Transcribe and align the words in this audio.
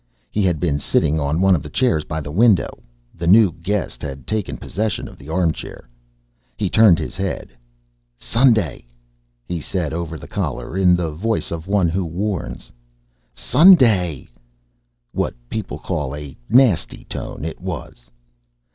He 0.31 0.41
had 0.41 0.59
been 0.59 0.79
sitting 0.79 1.19
on 1.19 1.41
one 1.41 1.53
of 1.55 1.61
the 1.61 1.69
chairs 1.69 2.03
by 2.03 2.21
the 2.21 2.31
window 2.31 2.81
the 3.13 3.27
new 3.27 3.51
guest 3.51 4.01
had 4.01 4.25
taken 4.25 4.57
possession 4.57 5.07
of 5.07 5.19
the 5.19 5.29
arm 5.29 5.53
chair. 5.53 5.87
He 6.57 6.71
turned 6.71 6.97
his 6.97 7.15
head. 7.15 7.49
"Sun 8.17 8.53
Day!" 8.53 8.87
he 9.45 9.61
said 9.61 9.93
over 9.93 10.17
the 10.17 10.27
collar, 10.27 10.75
in 10.75 10.95
the 10.95 11.11
voice 11.11 11.51
of 11.51 11.67
one 11.67 11.87
who 11.87 12.03
warns. 12.03 12.71
"Sun 13.35 13.75
Day!" 13.75 14.27
What 15.11 15.35
people 15.49 15.77
call 15.77 16.15
a 16.15 16.35
"nasty" 16.49 17.05
tone, 17.05 17.45
it 17.45 17.61
was. 17.61 18.09